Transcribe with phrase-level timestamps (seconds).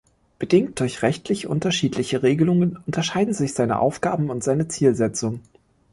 [0.39, 5.41] Bedingt durch rechtlich unterschiedliche Regelungen unterscheiden sich seine Aufgaben und seine Zusammensetzung.